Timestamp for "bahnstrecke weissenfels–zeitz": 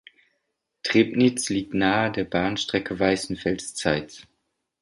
2.23-4.25